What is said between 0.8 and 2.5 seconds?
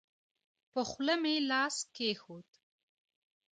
خوله مې لاس کېښود.